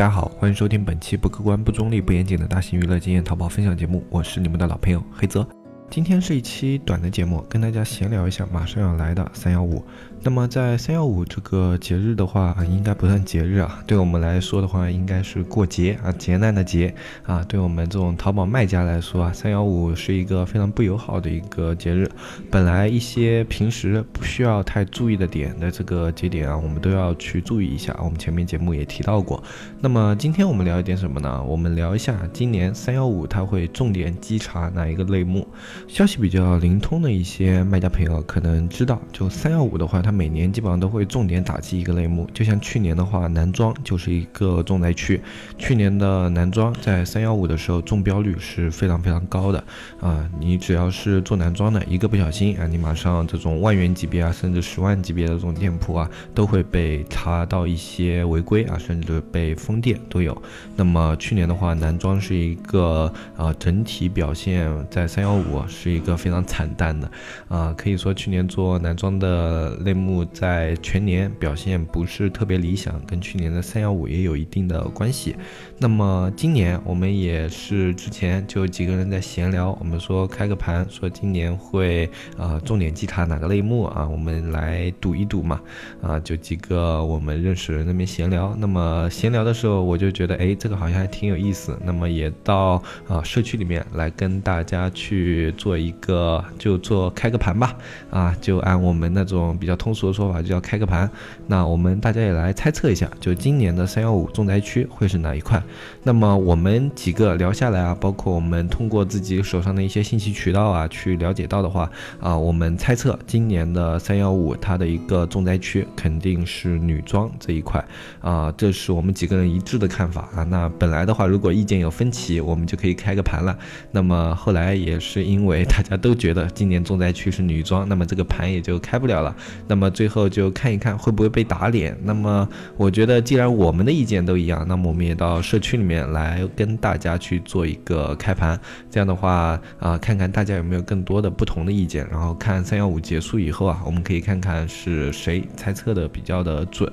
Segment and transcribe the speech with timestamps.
[0.00, 5.46] 大家好，欢迎收听本期不客观、不中立、不严谨的大型娱乐经验淘宝分享节目，我是你们的老朋友黑泽。
[5.90, 9.84] 今天是一期短的节目，跟大家闲聊一下马上要来的三幺五。
[10.22, 16.94] 那么在三幺五这个节日的话，应该不算节日啊，对我们来说的话，应该是过节啊，劫难的劫
[17.24, 17.42] 啊。
[17.48, 22.08] 对我们这种淘宝卖家来说啊，三幺五是一个非常不友好的一个节日。
[22.52, 27.98] 本来一些平时不需要太注意的点的这个节点啊，我们都要去注意一下。
[28.00, 29.42] 我们前面节目也提到过。
[29.80, 31.42] 那么今天我们聊一点什么呢？
[31.42, 35.48] 我们聊一下今年三幺五它会重点稽查哪一个类目。
[35.88, 42.28] 消息比较灵通的一些卖家朋友可能知道，就三幺五的话，它每年基本上都会重点打击一个类目。
[42.32, 45.20] 就像去年的话，男装就是一个重灾区。
[45.58, 49.62] 去年的男装在三幺五的时候中标率是非常非常高的
[50.00, 50.28] 啊！
[50.38, 60.40] 你只要是做男装的，一个不小心啊，你马上这种万元级别啊，甚至十万级别的这种店铺啊，都会被查到一些违规啊，甚至被封店都有。
[60.76, 66.10] 那么去年的话，男装是一个啊整体表现在三幺五是一个。
[66.20, 67.10] 非常惨淡的，
[67.48, 75.34] 啊，可以说去年做男装的类目在全年表现不是特别理想，跟去年的三幺五也有一定的关系。
[75.78, 85.58] 那么今年我们也是之前就几个人在闲聊，我们说开个盘，说今年会啊重点稽查哪个类目啊，我们来赌一赌嘛，
[86.02, 88.54] 啊，就几个我们认识人那边闲聊。
[88.58, 91.78] 那么闲聊的时候，我就觉得哎，这个好像还挺有意思。
[91.82, 95.94] 那么也到啊社区里面来跟大家去做一。
[96.00, 97.76] 个就做开个盘吧，
[98.10, 101.08] 啊，就按我们那种比较通俗的说法，就叫开个盘。
[101.46, 105.62] 那我们大家也来猜测一下，就今年的三幺五重灾区会是哪一块？
[106.02, 117.84] 那么我们几个聊下来啊，包括我们通过自己手上的一些信息渠道啊，去了解到的话啊，我们猜测今年的三幺五它的一个重灾区肯定是女装这一块
[118.22, 120.44] 啊，这是我们几个人一致的看法啊。
[120.44, 123.54] 那本来的话，如果意见有分歧，我们就可以开个盘了。
[123.90, 125.90] 那么后来也是因为大家。
[125.90, 129.34] 大家都觉得今年重灾区是女装，那么这个盘也就开不了了。
[129.66, 131.98] 那么最后就看一看会不会被打脸。
[132.04, 138.56] 那么我觉得，既然我们的意见都一样，那么我们也到社区里面来跟大家去做一个开盘。
[138.88, 142.06] 这样的话啊，看看大家有没有更多的不同的意见。
[142.08, 146.88] 然后看三幺五结束以后啊，我们可以看看是谁猜测的比较的准。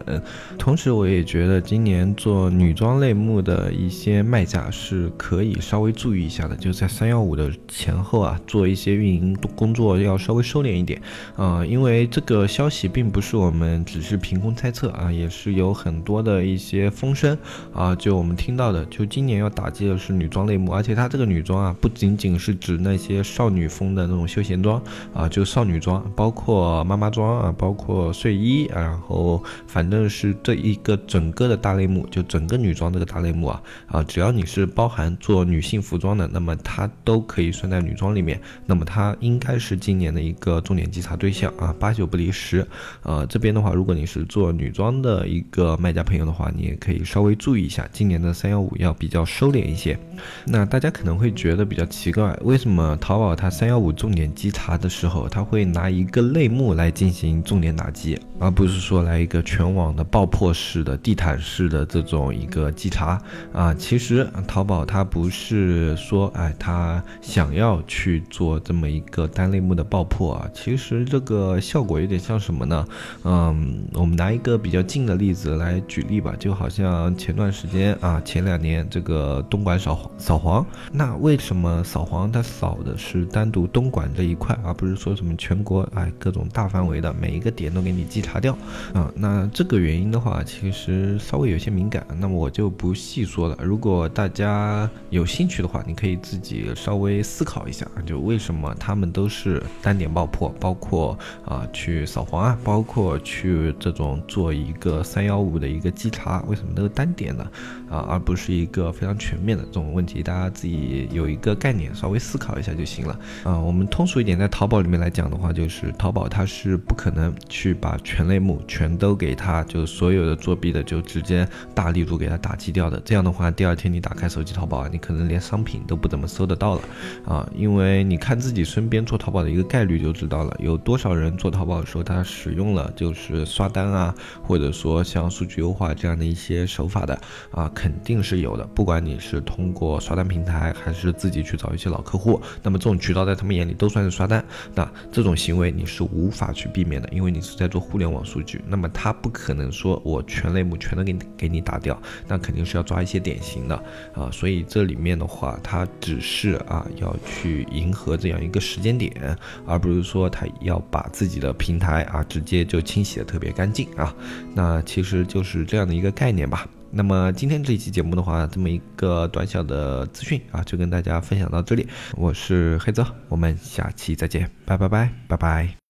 [0.57, 8.97] 同时，我也觉得今年做女装类目的一些卖家是可以稍微注意一下的，就在三幺五的前后啊，做一些。
[8.97, 10.99] 运营工作要稍微收敛一点，
[11.35, 17.37] 啊，因为这个消息并不是我们只是凭空猜测啊，也是有很多的一些风声
[17.71, 24.81] 啊，就我们听到的，就今年要打击的是女装类目，而且它这个女装啊，不仅仅是指那些少女风的那种休闲装
[25.13, 38.26] 啊，就少女装，包括妈妈装啊，包括睡衣，然后反正是这一个整个的大类目，就整个女装这个大类目啊，啊，只要你是包含做女性服装的，那么它都可以算在女装里面。
[38.65, 42.63] 那那么它应该是今年的一个重点稽查对象啊，八九不离十。
[43.01, 49.97] 呃，这边的话，如果你是做女装的一个卖家朋友的话，你也可以稍微注意一下，今年的三幺五要比较收敛一些。
[50.45, 63.19] 那大家可能会觉得比较奇怪，为什么淘宝它三幺五重点稽查的时候，它会拿一个类目来进行重点打击，而不是说来一个全网的爆破式的地毯式的这种一个稽查
[63.51, 63.73] 啊？
[63.73, 68.59] 其实淘宝它不是说哎，它想要去做。
[68.59, 72.85] 这么一个单类目的爆破啊，其实这个效果有点像什么呢？
[73.23, 88.57] 嗯，我们拿一个比较近的例子来举例吧，就好像前段时间啊，前两年这个东莞扫黄扫黄，那为什么扫黄它扫的是单独东莞这一块，而不是说什么全国哎各种大范围的每一个点都给你稽查掉
[88.93, 89.11] 啊？
[89.15, 93.57] 那这个原因的话，其实稍微有些敏感，那么我就不细说了。
[93.61, 98.73] 如果大家有兴趣的话，你可以自己稍微思考一下，就为什么。
[98.79, 107.43] 他们都是单点爆破，包括啊去扫黄啊，包括去这种做一个三幺五的一个稽查，为什么都是单点的
[107.89, 110.21] 啊，而不是一个非常全面的这种问题？
[110.21, 113.59] 大家自己有一个概念，稍微思考一下就行了啊。
[113.59, 123.01] 我们通俗一点，在淘宝里面来讲的话，就是淘宝它是不可能去把全类目全都给它，就所有的作弊的就直接大力度给它打击掉的。
[123.03, 126.81] 这样的话，第二天你打开手机淘宝，你可能连商品都不怎么搜得到了
[127.25, 127.96] 啊，因为。
[128.03, 134.13] 你看自己身边做淘宝的一个概率就知道了，有多少人做淘宝的时候他使用了就是刷单啊，
[134.43, 137.19] 或者说像数据优化这样的一些手法的
[137.51, 138.65] 啊，肯定是有的。
[138.67, 144.43] 不管你是通过刷单平台，还是自己去找一些老客户，那么这种渠道在他们眼里都算是刷单。
[144.73, 153.75] 那这种行为你是无法去避免的，因为你是在做互联网数据，那么他不可能说我全类目全都给你给你打掉，那肯定是要抓一些典型的
[154.13, 154.29] 啊。
[154.31, 164.13] 所以这里面的话，他只是啊要去迎合这样一个时间点，而不是说他要把自己的平台啊直接就清洗的特别干净啊。
[164.53, 166.67] 那其实就是这样的一个概念吧。
[166.89, 171.87] 那么今天这一期节目的话，这么一个短小的资讯啊，就跟大家分享到这里。
[172.15, 175.86] 我是黑泽，我们下期再见，拜拜拜拜拜。